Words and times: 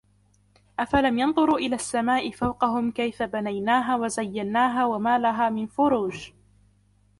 أفلم 0.79 1.19
ينظروا 1.19 1.57
إلى 1.57 1.75
السماء 1.75 2.31
فوقهم 2.31 2.91
كيف 2.91 3.23
بنيناها 3.23 3.95
وزيناها 3.95 4.85
وما 4.85 5.17
لها 5.19 5.49
من 5.49 5.67
فروج 5.67 6.29